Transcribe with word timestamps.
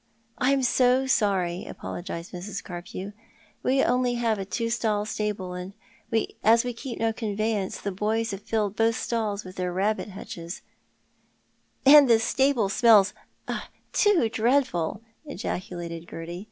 "I 0.39 0.51
am 0.51 0.63
so 0.63 1.05
sorry," 1.05 1.63
apologised 1.67 2.31
Mrs. 2.31 2.63
Carpew." 2.63 3.13
^^'c 3.65 3.77
have 3.77 3.87
only 3.87 4.25
a 4.25 4.45
two 4.45 4.71
stall 4.71 5.05
stable, 5.05 5.53
and 5.53 5.73
as 6.43 6.63
we 6.65 6.73
keep 6.73 6.97
no 6.97 7.13
conveyance, 7.13 7.79
the 7.79 7.91
boys 7.91 8.31
have 8.31 8.41
filled 8.41 8.75
both 8.75 8.95
stalls 8.95 9.43
with 9.43 9.57
their 9.57 9.71
rabbit 9.71 10.09
hutches 10.09 10.63
""And 11.85 12.09
the 12.09 12.17
stable 12.17 12.67
smells— 12.67 13.13
too 13.93 14.27
dreadful," 14.33 15.03
ejaculated 15.27 16.07
Gerty. 16.09 16.39